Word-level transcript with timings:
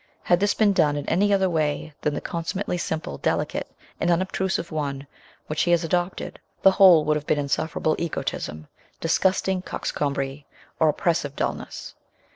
Had 0.23 0.39
this 0.39 0.55
been 0.55 0.73
done 0.73 0.97
in 0.97 1.07
any 1.07 1.31
other 1.31 1.47
way 1.47 1.93
than 2.01 2.15
the 2.15 2.21
consummately 2.21 2.79
simple, 2.79 3.19
delicate, 3.19 3.69
and 3.99 4.09
unobtrusive 4.09 4.71
one 4.71 5.05
which 5.45 5.61
he 5.61 5.69
has 5.69 5.83
adopted, 5.83 6.39
the 6.63 6.71
whole 6.71 7.05
would 7.05 7.15
have 7.17 7.27
been 7.27 7.37
insufferable 7.37 7.95
egotism, 7.99 8.67
disgusting 8.99 9.61
coxcombry, 9.61 10.47
or 10.79 10.89
oppressive 10.89 11.35
dulness. 11.35 11.93